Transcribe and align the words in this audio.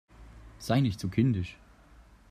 Sei 0.57 0.81
nicht 0.81 0.99
so 0.99 1.09
kindisch! 1.09 1.59